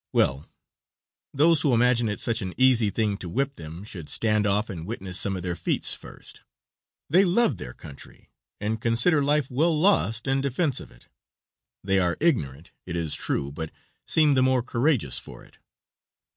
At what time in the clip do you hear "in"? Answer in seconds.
10.25-10.41